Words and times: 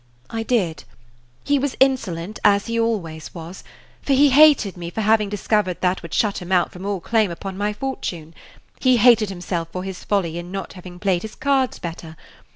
"I 0.31 0.41
did. 0.41 0.83
He 1.43 1.59
was 1.59 1.77
insolent, 1.79 2.39
as 2.43 2.65
he 2.65 2.79
always 2.79 3.35
was; 3.35 3.63
for 4.01 4.13
he 4.13 4.31
hated 4.31 4.75
me 4.75 4.89
for 4.89 5.01
having 5.01 5.29
discovered 5.29 5.79
that 5.81 6.01
which 6.01 6.15
shut 6.15 6.39
him 6.39 6.51
out 6.51 6.71
from 6.71 6.87
all 6.87 6.99
claim 6.99 7.29
upon 7.29 7.55
my 7.55 7.71
fortune. 7.71 8.33
He 8.79 8.97
hated 8.97 9.29
himself 9.29 9.67
for 9.71 9.83
his 9.83 10.03
folly 10.03 10.39
in 10.39 10.51
not 10.51 10.73
having 10.73 10.97
played 10.97 11.21
his 11.21 11.35
cards 11.35 11.77
better. 11.77 12.15